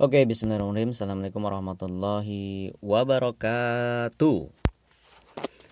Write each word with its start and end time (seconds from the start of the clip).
Oke, 0.00 0.24
bismillahirrahmanirrahim. 0.24 0.96
Assalamualaikum 0.96 1.44
warahmatullahi 1.44 2.72
wabarakatuh. 2.80 4.48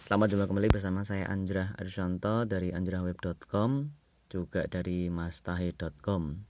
Selamat 0.04 0.26
jumpa 0.28 0.44
kembali 0.44 0.68
bersama 0.68 1.00
saya 1.00 1.32
Anjrah 1.32 1.72
Arsyanto 1.80 2.44
dari 2.44 2.68
anjrahweb.com 2.68 3.88
juga 4.28 4.68
dari 4.68 5.08
mastahe.com. 5.08 6.44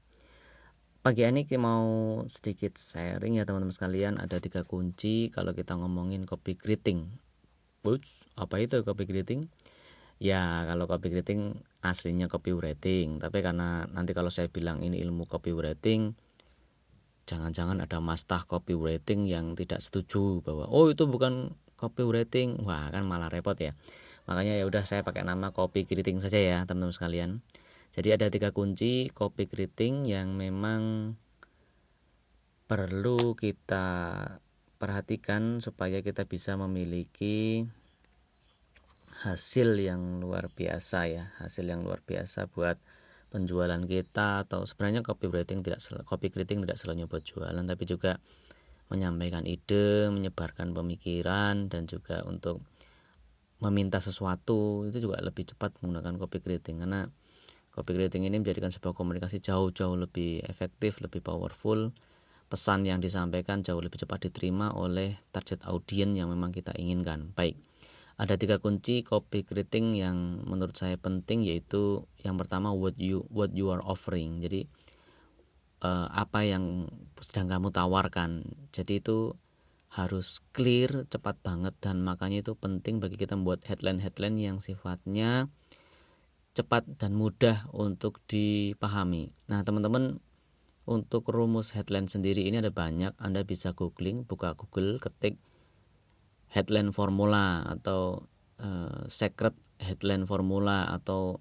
Pagi 1.07 1.23
ini 1.23 1.47
kita 1.47 1.63
mau 1.63 1.87
sedikit 2.27 2.75
sharing 2.75 3.39
ya 3.39 3.47
teman-teman 3.47 3.71
sekalian. 3.71 4.19
Ada 4.19 4.43
tiga 4.43 4.67
kunci 4.67 5.31
kalau 5.31 5.55
kita 5.55 5.79
ngomongin 5.79 6.27
copy 6.27 6.59
greeting. 6.59 7.07
Uts, 7.87 8.27
apa 8.35 8.59
itu 8.59 8.83
copy 8.83 9.07
greeting? 9.07 9.55
Ya, 10.19 10.67
kalau 10.67 10.91
copy 10.91 11.15
greeting 11.15 11.63
aslinya 11.87 12.27
copywriting, 12.27 13.23
tapi 13.23 13.39
karena 13.39 13.87
nanti 13.87 14.19
kalau 14.19 14.35
saya 14.35 14.51
bilang 14.51 14.83
ini 14.83 14.99
ilmu 14.99 15.31
copywriting, 15.31 16.19
jangan-jangan 17.29 17.85
ada 17.85 18.01
mastah 18.01 18.49
copywriting 18.49 19.29
yang 19.29 19.53
tidak 19.53 19.85
setuju 19.85 20.41
bahwa 20.41 20.65
oh 20.73 20.89
itu 20.89 21.05
bukan 21.05 21.53
copywriting. 21.77 22.59
Wah 22.65 22.89
kan 22.89 23.05
malah 23.05 23.29
repot 23.29 23.55
ya. 23.61 23.77
Makanya 24.25 24.57
ya 24.57 24.65
udah 24.65 24.83
saya 24.89 25.05
pakai 25.05 25.23
nama 25.29 25.53
copy 25.53 25.85
greeting 25.85 26.19
saja 26.19 26.41
ya 26.41 26.59
teman-teman 26.65 26.97
sekalian. 26.97 27.31
Jadi 27.93 28.09
ada 28.17 28.27
tiga 28.29 28.53
kunci 28.53 29.13
copy 29.13 29.49
greeting 29.49 30.09
yang 30.09 30.37
memang 30.37 31.15
perlu 32.69 33.33
kita 33.33 33.87
perhatikan 34.77 35.65
supaya 35.65 36.05
kita 36.05 36.29
bisa 36.29 36.57
memiliki 36.61 37.65
hasil 39.25 39.75
yang 39.81 40.23
luar 40.23 40.53
biasa 40.53 41.11
ya 41.11 41.25
hasil 41.43 41.67
yang 41.67 41.83
luar 41.83 42.05
biasa 42.07 42.47
buat 42.47 42.79
penjualan 43.29 43.81
kita 43.85 44.49
atau 44.49 44.65
sebenarnya 44.65 45.05
copywriting 45.05 45.61
tidak 45.61 45.81
copywriting 46.09 46.65
tidak 46.65 46.77
selalu 46.81 47.05
buat 47.05 47.25
jualan 47.25 47.65
tapi 47.65 47.85
juga 47.85 48.17
menyampaikan 48.89 49.45
ide, 49.45 50.09
menyebarkan 50.09 50.73
pemikiran 50.73 51.69
dan 51.69 51.85
juga 51.85 52.25
untuk 52.25 52.65
meminta 53.61 54.01
sesuatu 54.01 54.89
itu 54.89 55.05
juga 55.05 55.21
lebih 55.21 55.45
cepat 55.53 55.77
menggunakan 55.85 56.17
copywriting 56.17 56.81
karena 56.81 57.13
copywriting 57.77 58.25
ini 58.25 58.41
menjadikan 58.41 58.73
sebuah 58.73 58.97
komunikasi 58.97 59.45
jauh-jauh 59.45 59.95
lebih 59.99 60.41
efektif, 60.49 61.05
lebih 61.05 61.21
powerful. 61.21 61.93
Pesan 62.49 62.89
yang 62.89 62.97
disampaikan 62.97 63.61
jauh 63.61 63.77
lebih 63.77 64.01
cepat 64.01 64.25
diterima 64.25 64.73
oleh 64.73 65.21
target 65.37 65.69
audiens 65.69 66.17
yang 66.17 66.33
memang 66.33 66.49
kita 66.49 66.73
inginkan. 66.81 67.29
Baik 67.37 67.61
ada 68.19 68.35
tiga 68.35 68.59
kunci 68.59 69.07
copy 69.07 69.47
greeting 69.47 69.95
yang 69.95 70.43
menurut 70.43 70.75
saya 70.75 70.99
penting 70.99 71.47
yaitu 71.47 72.03
yang 72.19 72.35
pertama 72.35 72.75
what 72.75 72.99
you 72.99 73.23
what 73.31 73.55
you 73.55 73.71
are 73.71 73.81
offering. 73.87 74.43
Jadi 74.43 74.67
uh, 75.87 76.11
apa 76.11 76.43
yang 76.43 76.91
sedang 77.23 77.47
kamu 77.47 77.71
tawarkan. 77.71 78.43
Jadi 78.75 78.99
itu 78.99 79.39
harus 79.89 80.43
clear 80.53 81.07
cepat 81.09 81.41
banget 81.41 81.73
dan 81.81 82.05
makanya 82.05 82.45
itu 82.45 82.53
penting 82.59 83.01
bagi 83.01 83.17
kita 83.17 83.39
membuat 83.39 83.65
headline-headline 83.65 84.37
yang 84.37 84.57
sifatnya 84.61 85.49
cepat 86.53 86.85
dan 86.99 87.15
mudah 87.15 87.71
untuk 87.71 88.19
dipahami. 88.27 89.31
Nah 89.47 89.63
teman-teman 89.63 90.19
untuk 90.91 91.31
rumus 91.31 91.71
headline 91.71 92.11
sendiri 92.11 92.51
ini 92.51 92.59
ada 92.59 92.75
banyak. 92.75 93.15
Anda 93.15 93.47
bisa 93.47 93.79
googling 93.79 94.27
buka 94.27 94.59
Google 94.59 94.99
ketik 94.99 95.39
headline 96.49 96.91
formula 96.93 97.65
atau 97.69 98.25
uh, 98.61 99.05
secret 99.09 99.55
headline 99.79 100.25
formula 100.25 100.89
atau 100.91 101.41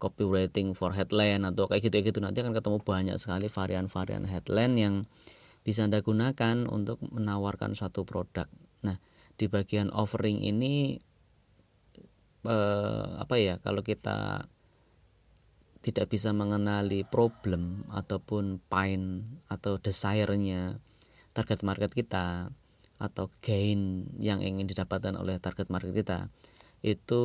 copywriting 0.00 0.72
for 0.72 0.96
headline 0.96 1.44
atau 1.44 1.68
kayak 1.68 1.92
gitu-gitu 1.92 2.24
nanti 2.24 2.40
akan 2.40 2.56
ketemu 2.56 2.78
banyak 2.80 3.16
sekali 3.20 3.52
varian-varian 3.52 4.24
headline 4.24 4.74
yang 4.80 4.94
bisa 5.60 5.84
Anda 5.84 6.00
gunakan 6.00 6.64
untuk 6.72 7.04
menawarkan 7.04 7.76
suatu 7.76 8.08
produk. 8.08 8.48
Nah, 8.80 8.96
di 9.36 9.44
bagian 9.46 9.92
offering 9.92 10.40
ini 10.40 10.96
eh, 12.48 13.06
apa 13.20 13.36
ya 13.36 13.60
kalau 13.60 13.84
kita 13.84 14.48
tidak 15.80 16.12
bisa 16.12 16.32
mengenali 16.36 17.04
problem 17.08 17.88
ataupun 17.88 18.60
pain 18.68 19.24
atau 19.48 19.80
desire-nya 19.80 20.80
target 21.32 21.60
market 21.64 21.92
kita 21.92 22.52
atau 23.00 23.32
gain 23.40 24.04
yang 24.20 24.44
ingin 24.44 24.68
didapatkan 24.68 25.16
oleh 25.16 25.40
target 25.40 25.72
market 25.72 25.96
kita 25.96 26.28
itu 26.84 27.22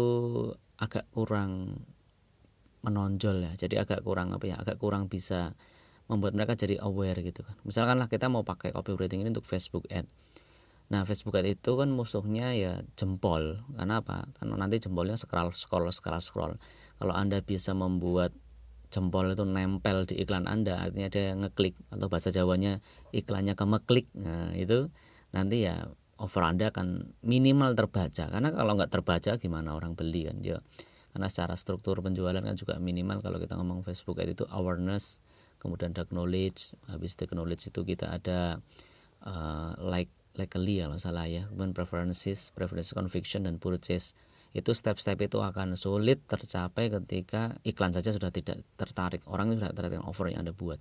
agak 0.80 1.03
kurang 1.12 1.84
menonjol 2.81 3.44
ya. 3.44 3.52
Jadi 3.59 3.75
agak 3.75 4.02
kurang 4.08 4.31
apa 4.31 4.46
ya 4.47 4.56
agak 4.56 4.80
kurang 4.80 5.12
bisa 5.12 5.53
membuat 6.08 6.38
mereka 6.38 6.56
jadi 6.56 6.80
aware 6.80 7.19
gitu 7.19 7.44
kan. 7.44 7.59
Misalkan 7.68 8.00
lah 8.00 8.08
kita 8.08 8.31
mau 8.31 8.47
pakai 8.47 8.72
copywriting 8.72 9.25
ini 9.25 9.35
untuk 9.35 9.44
Facebook 9.44 9.84
ad. 9.91 10.08
Nah 10.88 11.02
Facebook 11.03 11.35
ad 11.35 11.50
itu 11.50 11.72
kan 11.75 11.91
musuhnya 11.91 12.56
ya 12.56 12.74
jempol. 12.96 13.66
Karena 13.75 14.00
apa? 14.00 14.31
Karena 14.40 14.56
nanti 14.56 14.80
jempolnya 14.80 15.19
scroll 15.19 15.52
scroll 15.52 15.91
scroll 15.91 16.24
scroll. 16.24 16.53
Kalau 17.02 17.12
anda 17.12 17.44
bisa 17.44 17.75
membuat 17.75 18.31
jempol 18.94 19.34
itu 19.34 19.44
nempel 19.44 20.08
di 20.08 20.24
iklan 20.24 20.47
anda 20.47 20.80
artinya 20.80 21.12
dia 21.12 21.35
ngeklik 21.35 21.75
atau 21.91 22.08
bahasa 22.08 22.31
Jawanya 22.31 22.80
iklannya 23.12 23.58
kemeklik 23.58 24.08
nah 24.16 24.56
itu 24.56 24.88
nanti 25.35 25.68
ya 25.68 25.91
offer 26.16 26.47
Anda 26.47 26.72
akan 26.72 27.19
minimal 27.22 27.75
terbaca. 27.75 28.31
Karena 28.31 28.50
kalau 28.56 28.72
nggak 28.79 28.91
terbaca 28.91 29.31
gimana 29.35 29.75
orang 29.75 29.94
beli 30.00 30.31
kan? 30.31 30.40
Ya 30.40 30.63
karena 31.12 31.31
secara 31.31 31.56
struktur 31.56 32.00
penjualan 32.03 32.40
kan 32.40 32.56
juga 32.56 32.79
minimal. 32.79 33.19
Kalau 33.23 33.40
kita 33.40 33.56
ngomong 33.59 33.84
Facebook 33.84 34.19
itu 34.23 34.47
awareness 34.51 35.19
kemudian 35.59 35.96
dark 35.96 36.12
knowledge 36.12 36.75
habis 36.91 37.16
dark 37.16 37.31
knowledge 37.31 37.72
itu 37.72 37.81
kita 37.88 38.12
ada 38.12 38.59
uh, 39.23 39.72
like 39.79 40.12
likely 40.35 40.84
ya 40.84 40.88
kalau 40.88 41.00
salah 41.00 41.28
ya. 41.28 41.47
Kemudian 41.52 41.75
preferences 41.75 42.56
preferences 42.56 42.96
conviction 42.96 43.44
dan 43.44 43.59
purchase. 43.59 44.16
Itu 44.56 44.72
step-step 44.72 45.19
itu 45.19 45.44
akan 45.44 45.75
sulit 45.75 46.23
tercapai 46.31 46.88
ketika 46.88 47.59
iklan 47.67 47.91
saja 47.91 48.16
sudah 48.16 48.31
tidak 48.31 48.63
tertarik. 48.79 49.19
Orang 49.28 49.52
sudah 49.52 49.75
tertarik 49.75 50.00
dengan 50.00 50.07
offer 50.07 50.31
yang 50.31 50.47
anda 50.47 50.56
buat 50.56 50.79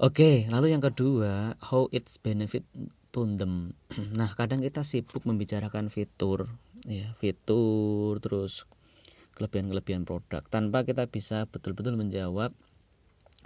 Oke, 0.00 0.48
lalu 0.48 0.72
yang 0.72 0.80
kedua, 0.80 1.60
how 1.60 1.84
it's 1.92 2.16
benefit 2.16 2.64
to 3.12 3.28
them. 3.36 3.76
Nah, 4.16 4.32
kadang 4.32 4.64
kita 4.64 4.80
sibuk 4.80 5.28
membicarakan 5.28 5.92
fitur, 5.92 6.48
ya, 6.88 7.12
fitur 7.20 8.16
terus 8.24 8.64
kelebihan-kelebihan 9.36 10.08
produk 10.08 10.40
tanpa 10.48 10.88
kita 10.88 11.04
bisa 11.04 11.44
betul-betul 11.52 12.00
menjawab 12.00 12.56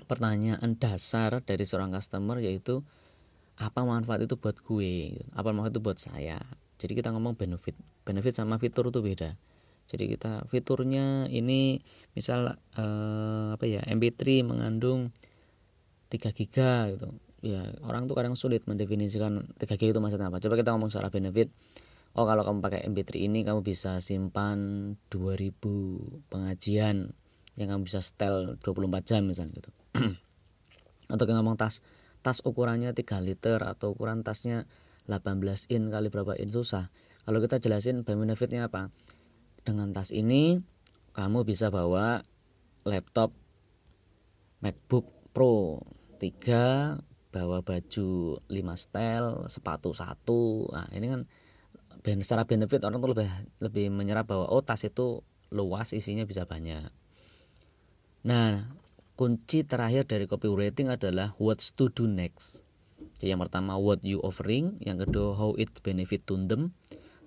pertanyaan 0.06 0.78
dasar 0.78 1.42
dari 1.42 1.66
seorang 1.66 1.90
customer 1.90 2.38
yaitu 2.38 2.86
apa 3.58 3.82
manfaat 3.82 4.22
itu 4.22 4.38
buat 4.38 4.54
gue, 4.54 5.26
apa 5.34 5.50
manfaat 5.50 5.74
itu 5.74 5.82
buat 5.82 5.98
saya. 5.98 6.38
Jadi 6.78 6.94
kita 6.94 7.10
ngomong 7.10 7.34
benefit, 7.34 7.74
benefit 8.06 8.38
sama 8.38 8.62
fitur 8.62 8.94
itu 8.94 9.02
beda. 9.02 9.34
Jadi 9.90 10.06
kita 10.06 10.46
fiturnya 10.46 11.26
ini 11.26 11.82
misal 12.14 12.62
eh, 12.78 13.58
apa 13.58 13.66
ya 13.66 13.82
MP3 13.90 14.46
mengandung 14.46 15.10
3 16.14 16.30
giga 16.30 16.94
gitu. 16.94 17.10
Ya 17.44 17.60
orang 17.82 18.06
tuh 18.06 18.14
kadang 18.14 18.38
sulit 18.38 18.62
mendefinisikan 18.70 19.50
3 19.58 19.66
giga 19.74 19.98
itu 19.98 20.00
maksudnya 20.00 20.30
apa. 20.30 20.38
Coba 20.38 20.54
kita 20.54 20.70
ngomong 20.70 20.94
soal 20.94 21.10
benefit. 21.10 21.50
Oh 22.14 22.22
kalau 22.30 22.46
kamu 22.46 22.62
pakai 22.62 22.86
MP3 22.86 23.26
ini 23.26 23.42
kamu 23.42 23.66
bisa 23.66 23.98
simpan 23.98 24.94
2000 25.10 26.30
pengajian 26.30 27.10
yang 27.58 27.68
kamu 27.74 27.90
bisa 27.90 27.98
setel 27.98 28.54
24 28.62 29.02
jam 29.02 29.26
misalnya 29.26 29.58
gitu. 29.58 29.70
Atau 31.12 31.26
kita 31.26 31.42
ngomong 31.42 31.58
tas 31.58 31.82
tas 32.22 32.38
ukurannya 32.46 32.94
3 32.94 33.20
liter 33.20 33.60
atau 33.60 33.92
ukuran 33.92 34.24
tasnya 34.24 34.64
18 35.10 35.68
in 35.74 35.90
kali 35.90 36.08
berapa 36.08 36.38
in 36.38 36.48
susah. 36.54 36.88
Kalau 37.26 37.42
kita 37.42 37.60
jelasin 37.60 38.06
benefitnya 38.06 38.70
apa? 38.70 38.88
Dengan 39.66 39.92
tas 39.92 40.14
ini 40.14 40.62
kamu 41.12 41.44
bisa 41.44 41.68
bawa 41.68 42.24
laptop 42.88 43.34
MacBook 44.64 45.12
Pro 45.36 45.82
tiga 46.16 46.96
bawa 47.34 47.66
baju 47.66 48.38
lima 48.46 48.78
style 48.78 49.50
sepatu 49.50 49.90
satu. 49.90 50.70
Nah 50.70 50.86
ini 50.94 51.10
kan 51.10 51.20
secara 52.22 52.46
benefit 52.46 52.86
orang 52.86 53.02
tuh 53.02 53.10
lebih 53.10 53.30
lebih 53.58 53.86
menyerap 53.90 54.30
bahwa 54.30 54.46
oh 54.46 54.62
tas 54.62 54.86
itu 54.86 55.26
luas 55.50 55.90
isinya 55.90 56.22
bisa 56.22 56.46
banyak. 56.46 56.86
Nah 58.22 58.70
kunci 59.18 59.66
terakhir 59.66 60.06
dari 60.06 60.30
copywriting 60.30 60.90
adalah 60.90 61.34
what's 61.42 61.74
to 61.74 61.90
do 61.90 62.06
next. 62.06 62.62
Jadi 63.18 63.34
yang 63.34 63.42
pertama 63.42 63.74
what 63.74 64.02
you 64.06 64.22
offering. 64.22 64.78
Yang 64.78 65.10
kedua 65.10 65.34
how 65.34 65.50
it 65.58 65.74
benefit 65.82 66.22
to 66.30 66.38
them. 66.38 66.74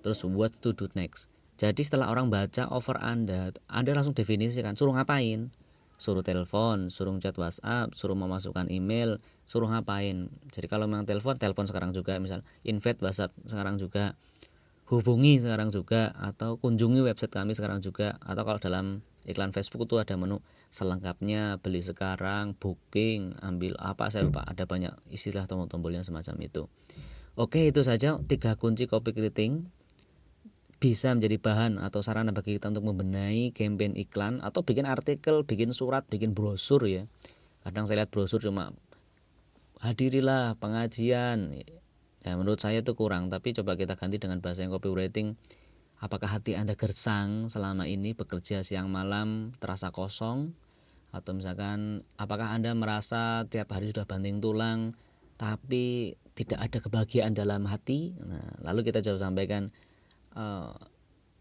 Terus 0.04 0.24
what 0.24 0.56
to 0.64 0.72
do 0.72 0.88
next. 0.96 1.28
Jadi 1.58 1.82
setelah 1.84 2.14
orang 2.14 2.30
baca 2.30 2.70
offer 2.70 2.96
anda 3.02 3.50
anda 3.68 3.92
langsung 3.92 4.14
definisikan 4.14 4.78
suruh 4.78 4.94
ngapain 4.94 5.50
suruh 5.98 6.22
telepon, 6.22 6.94
suruh 6.94 7.18
chat 7.18 7.34
WhatsApp, 7.36 7.92
suruh 7.98 8.14
memasukkan 8.14 8.70
email, 8.70 9.18
suruh 9.50 9.68
ngapain. 9.68 10.30
Jadi 10.54 10.68
kalau 10.70 10.86
memang 10.86 11.10
telepon, 11.10 11.36
telepon 11.42 11.66
sekarang 11.66 11.92
juga, 11.92 12.22
misal 12.22 12.46
invite 12.62 13.02
WhatsApp 13.02 13.34
sekarang 13.50 13.82
juga, 13.82 14.14
hubungi 14.88 15.42
sekarang 15.42 15.74
juga, 15.74 16.14
atau 16.16 16.62
kunjungi 16.62 17.02
website 17.02 17.34
kami 17.34 17.58
sekarang 17.58 17.82
juga, 17.82 18.22
atau 18.22 18.46
kalau 18.46 18.62
dalam 18.62 19.02
iklan 19.28 19.52
Facebook 19.52 19.90
itu 19.90 20.00
ada 20.00 20.16
menu 20.16 20.40
selengkapnya 20.72 21.60
beli 21.60 21.84
sekarang 21.84 22.56
booking 22.56 23.36
ambil 23.44 23.76
apa 23.82 24.08
saya 24.08 24.24
lupa. 24.24 24.48
Ada 24.48 24.64
banyak 24.64 24.94
istilah 25.12 25.44
tombol-tombol 25.50 25.92
yang 25.92 26.08
semacam 26.08 26.36
itu. 26.40 26.72
Oke 27.38 27.70
itu 27.70 27.86
saja 27.86 28.18
tiga 28.26 28.58
kunci 28.58 28.90
copy 28.90 29.14
writing 29.14 29.70
bisa 30.78 31.10
menjadi 31.10 31.42
bahan 31.42 31.82
atau 31.82 32.06
sarana 32.06 32.30
bagi 32.30 32.62
kita 32.62 32.70
untuk 32.70 32.86
membenahi 32.94 33.50
campaign 33.50 33.98
iklan 33.98 34.46
atau 34.46 34.62
bikin 34.62 34.86
artikel, 34.86 35.42
bikin 35.42 35.74
surat, 35.74 36.06
bikin 36.06 36.38
brosur 36.38 36.86
ya. 36.86 37.10
Kadang 37.66 37.90
saya 37.90 38.06
lihat 38.06 38.14
brosur 38.14 38.38
cuma 38.38 38.72
hadirilah 39.82 40.54
pengajian. 40.62 41.58
Ya 42.22 42.34
menurut 42.38 42.62
saya 42.62 42.86
itu 42.86 42.94
kurang, 42.94 43.34
tapi 43.34 43.58
coba 43.58 43.74
kita 43.74 43.98
ganti 43.98 44.22
dengan 44.22 44.38
bahasa 44.38 44.62
yang 44.62 44.74
copywriting. 44.74 45.34
Apakah 45.98 46.30
hati 46.30 46.54
Anda 46.54 46.78
gersang 46.78 47.50
selama 47.50 47.90
ini 47.90 48.14
bekerja 48.14 48.62
siang 48.62 48.94
malam 48.94 49.58
terasa 49.58 49.90
kosong? 49.90 50.54
Atau 51.10 51.34
misalkan 51.34 52.06
apakah 52.22 52.54
Anda 52.54 52.78
merasa 52.78 53.50
tiap 53.50 53.74
hari 53.74 53.90
sudah 53.90 54.06
banting 54.06 54.38
tulang 54.38 54.94
tapi 55.42 56.18
tidak 56.38 56.70
ada 56.70 56.78
kebahagiaan 56.78 57.34
dalam 57.34 57.66
hati? 57.66 58.14
Nah, 58.22 58.62
lalu 58.62 58.86
kita 58.86 59.02
jawab 59.02 59.18
sampaikan 59.26 59.74
uh, 60.38 60.78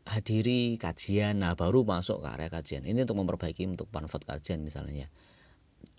hadiri 0.09 0.81
kajian. 0.81 1.43
Nah 1.45 1.53
baru 1.53 1.85
masuk 1.85 2.25
ke 2.25 2.29
area 2.33 2.49
kajian. 2.49 2.89
Ini 2.89 3.05
untuk 3.05 3.21
memperbaiki 3.21 3.69
untuk 3.69 3.93
panfot 3.93 4.25
kajian 4.25 4.65
misalnya. 4.65 5.13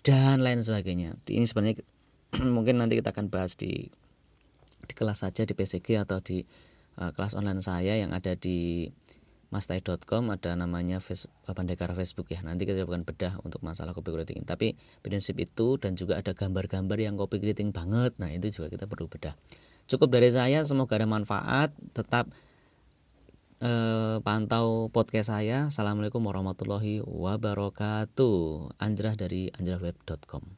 Dan 0.02 0.42
lain 0.42 0.58
sebagainya. 0.64 1.14
Ini 1.28 1.46
sebenarnya 1.46 1.84
mungkin 2.56 2.82
nanti 2.82 2.98
kita 2.98 3.14
akan 3.14 3.30
bahas 3.30 3.54
di 3.54 3.86
di 4.88 4.94
kelas 4.96 5.22
saja 5.22 5.44
di 5.44 5.52
PCG 5.52 6.00
atau 6.00 6.18
di 6.18 6.42
uh, 6.98 7.12
kelas 7.12 7.36
online 7.36 7.60
saya 7.60 7.94
yang 8.00 8.10
ada 8.16 8.34
di 8.34 8.88
mastai.com 9.48 10.28
ada 10.28 10.52
namanya 10.60 11.00
face, 11.00 11.24
Pandekara 11.44 11.96
Facebook 11.96 12.28
ya. 12.32 12.40
Nanti 12.44 12.68
kita 12.68 12.84
coba 12.84 13.00
bedah 13.00 13.40
untuk 13.44 13.64
masalah 13.64 13.96
copywriting 13.96 14.44
tapi 14.44 14.76
prinsip 15.00 15.40
itu 15.40 15.80
dan 15.80 15.96
juga 15.96 16.20
ada 16.20 16.32
gambar-gambar 16.36 16.96
yang 17.00 17.16
copywriting 17.16 17.72
banget. 17.72 18.16
Nah 18.20 18.32
itu 18.32 18.52
juga 18.52 18.72
kita 18.72 18.84
perlu 18.88 19.08
bedah. 19.08 19.36
Cukup 19.88 20.12
dari 20.12 20.28
saya 20.28 20.60
semoga 20.68 21.00
ada 21.00 21.08
manfaat. 21.08 21.72
Tetap 21.96 22.28
eh, 23.62 24.16
pantau 24.22 24.90
podcast 24.90 25.30
saya. 25.30 25.70
Assalamualaikum 25.70 26.22
warahmatullahi 26.22 27.02
wabarakatuh. 27.06 28.36
Anjrah 28.82 29.14
dari 29.14 29.50
anjrahweb.com. 29.54 30.57